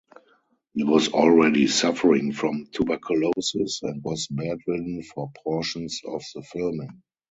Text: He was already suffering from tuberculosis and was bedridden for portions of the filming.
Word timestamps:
He 0.73 0.83
was 0.83 1.09
already 1.09 1.67
suffering 1.67 2.31
from 2.33 2.65
tuberculosis 2.71 3.83
and 3.83 4.03
was 4.03 4.25
bedridden 4.31 5.03
for 5.03 5.31
portions 5.45 6.01
of 6.03 6.23
the 6.33 6.41
filming. 6.41 7.03